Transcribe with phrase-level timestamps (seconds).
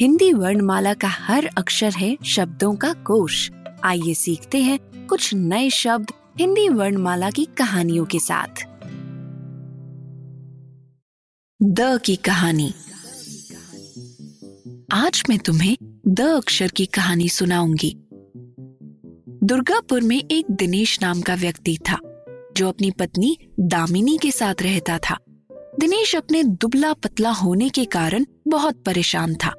[0.00, 3.50] हिंदी वर्णमाला का हर अक्षर है शब्दों का कोश।
[3.84, 6.10] आइए सीखते हैं कुछ नए शब्द
[6.40, 8.62] हिंदी वर्णमाला की कहानियों के साथ।
[11.62, 12.74] द की कहानी।
[14.92, 15.76] आज मैं तुम्हें
[16.08, 17.96] द अक्षर की कहानी सुनाऊँगी।
[19.42, 22.11] दुर्गापुर में एक दिनेश नाम का व्यक्ति था।
[22.56, 25.16] जो अपनी पत्नी दामिनी के साथ रहता था।
[25.80, 29.52] दिनेश अपने दुबला पतला होने के कारण बहुत परेशान था।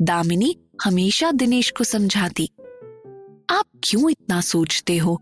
[0.00, 2.48] दामिनी हमेशा दिनेश को समझाती,
[3.50, 5.20] आप क्यों इतना सोचते हो?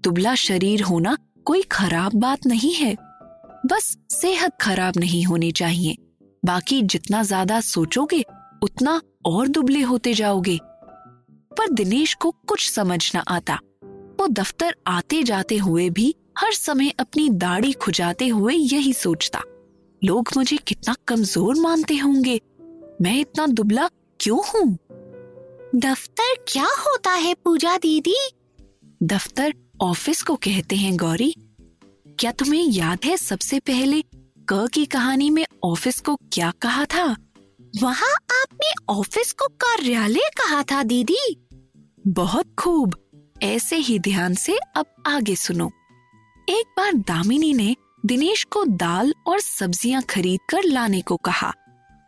[0.00, 2.94] दुबला शरीर होना कोई खराब बात नहीं है।
[3.66, 5.96] बस सेहत खराब नहीं होनी चाहिए।
[6.42, 8.22] बाकी जितना ज़्यादा सोचोगे,
[8.62, 10.58] उतना और दुबले होते जाओगे।
[11.52, 13.58] पर दिनेश को कुछ समझ न आता।
[14.20, 19.42] वो दफ्तर आते जाते हुए भी हर समय अपनी दाढ़ी खुजाते हुए यही सोचता
[20.04, 22.40] लोग मुझे कितना कमज़ोर मानते होंगे।
[23.02, 23.88] मैं इतना दुबला
[24.20, 24.78] क्यों हूँ?
[25.74, 28.16] दफ्तर क्या होता है पूजा दीदी?
[29.02, 31.34] दफ्तर ऑफ़िस को कहते हैं गौरी।
[32.18, 34.02] क्या तुम्हें याद है सबसे पहले
[34.48, 37.04] क की कहानी में ऑफ़िस को क्या कहा था?
[37.82, 38.12] वहाँ
[38.42, 41.46] आपने ऑफ़िस को कार्यालय कहा था दीदी।
[42.06, 42.94] बहुत खूब।
[43.42, 45.70] ऐसे ही ध्यान से अब आगे सुनो।
[46.48, 47.74] एक बार दामिनी ने
[48.06, 51.52] दिनेश को दाल और सब्ज़ियाँ खरीद कर लाने को कहा।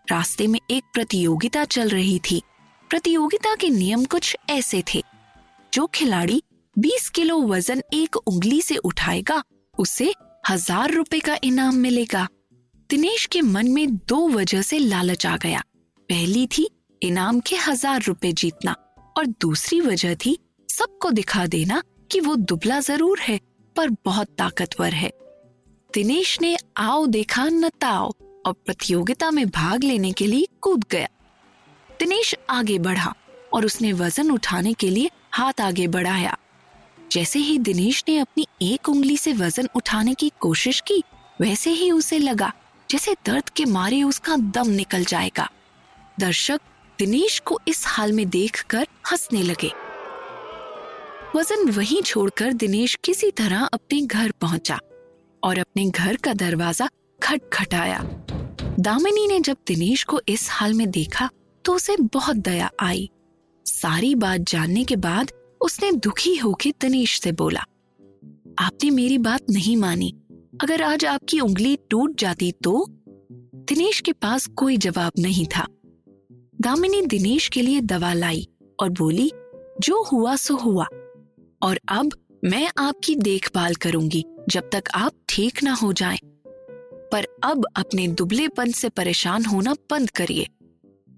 [0.08, 2.40] रास्ते में एक प्रतियोगिता चल रही थी।
[2.90, 5.02] प्रतियोगिता के नियम कुछ ऐसे थे।
[5.72, 6.42] जो खिलाड़ी
[6.76, 9.42] 20 किलो वज़न एक उंगली से उठाएगा,
[9.78, 10.12] उसे
[10.50, 12.26] हज़ार रुपए का इनाम मिलेगा।
[12.90, 15.62] दिनेश के मन में दो वजह से लालच आ गया।
[16.08, 16.68] पहली थी
[17.02, 18.76] इनाम के हज़ार रुपए जीतना
[19.16, 20.36] और दूसरी वजह थी
[20.68, 23.38] सबको दिखा देना कि वो दुबला ज़रूर है।
[23.80, 25.12] पर बहुत ताकतवर है।
[25.94, 28.12] दिनेश ने आओ देखा न ताओ
[28.46, 31.08] और प्रतियोगिता में भाग लेने के लिए कूद गया।
[32.00, 33.14] दिनेश आगे बढ़ा
[33.52, 36.36] और उसने वज़न उठाने के लिए हाथ आगे बढ़ाया।
[37.12, 41.02] जैसे ही दिनेश ने अपनी एक उंगली से वज़न उठाने की कोशिश की,
[41.40, 42.52] वैसे ही उसे लगा
[42.90, 45.50] जैसे दर्द के मारे उसका दम निकल जाएगा।
[46.20, 46.60] दर्शक
[46.98, 49.89] दिनेश को इस हाल में देखकर हंसने लगे।
[51.36, 54.78] वज़न वहीं छोड़कर दिनेश किसी तरह अपने घर पहुँचा
[55.42, 56.88] और अपने घर का दरवाज़ा
[57.22, 57.98] खटखटाया।
[58.80, 61.28] दामिनी ने जब दिनेश को इस हाल में देखा
[61.64, 63.08] तो उसे बहुत दया आई।
[63.66, 67.60] सारी बात जानने के बाद उसने दुखी होकर दिनेश से बोला,
[68.58, 70.12] आपने मेरी बात नहीं मानी।
[70.62, 72.86] अगर आज आपकी उंगली टूट जाती तो?
[73.68, 75.66] दिनेश के पास कोई जवाब नहीं था।
[76.60, 78.48] दामिनी दिनेश के लिए दवा लाई
[78.78, 79.30] और बोली,
[79.80, 80.86] जो हुआ सो हुआ।
[81.62, 82.12] और अब
[82.44, 86.18] मैं आपकी देखभाल करूँगी, जब तक आप ठीक ना हो जाएँ।
[87.12, 90.46] पर अब अपने दुबलेपन से परेशान होना बंद करिए।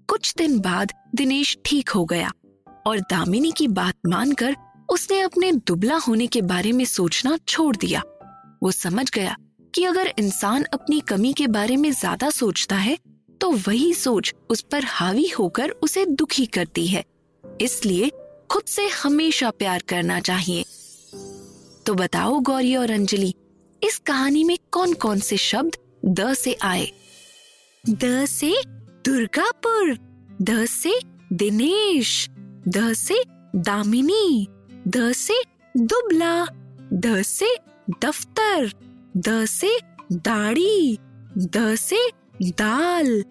[0.09, 2.31] कुछ दिन बाद दिनेश ठीक हो गया
[2.87, 4.55] और दामिनी की बात मानकर
[4.89, 8.01] उसने अपने दुबला होने के बारे में सोचना छोड़ दिया।
[8.63, 9.35] वो समझ गया
[9.73, 12.97] कि अगर इंसान अपनी कमी के बारे में ज़्यादा सोचता है
[13.41, 17.03] तो वही सोच उस पर हावी होकर उसे दुखी करती है।
[17.43, 18.11] इसलिए
[18.53, 20.63] खुद से हमेशा प्यार करना चाहिए
[21.85, 23.33] तो बताओ गौरी और अंजलि
[23.81, 25.77] इस कहानी में कौन कौन से शब्द
[26.19, 26.87] द से आए
[27.83, 28.53] द से
[29.05, 29.93] दुर्गापुर
[30.41, 30.93] द से
[31.33, 32.27] दिनेश
[32.67, 33.23] द से
[33.55, 34.47] दामिनी
[34.87, 35.41] द से
[35.75, 36.35] दुबला
[36.93, 37.55] द से
[38.05, 38.71] दफ्तर
[39.17, 39.77] द से
[40.13, 40.97] दाढ़ी
[41.37, 42.07] द से
[42.41, 43.23] दाल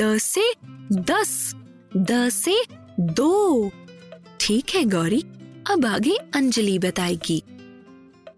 [0.00, 0.50] द से
[1.10, 1.34] दस
[1.96, 2.56] द से
[3.00, 3.70] दो
[4.40, 5.22] ठीक है गौरी
[5.70, 7.42] अब आगे अंजलि बताएगी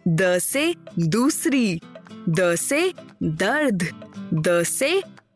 [0.08, 1.80] द से दूसरी
[2.28, 2.80] द से
[3.22, 3.84] दर्द
[4.34, 4.90] द से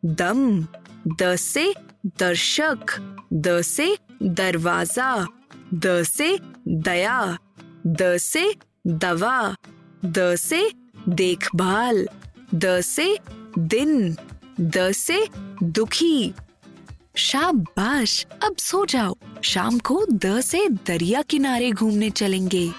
[0.05, 0.43] दम
[1.19, 1.73] द से
[2.19, 2.99] दर्शक
[3.35, 5.13] द से दरवाज़ा
[5.75, 6.37] द से
[6.67, 7.19] दया
[7.87, 8.53] द से
[8.87, 9.55] दवा
[10.05, 10.69] द से
[11.09, 12.07] देखभाल
[12.55, 13.17] द से
[13.59, 14.15] दिन
[14.59, 15.25] द से
[15.63, 16.33] दुखी
[17.15, 22.71] शाबाश। अब सो जाओ। शाम को द से दरिया किनारे घूमने चलेंगे।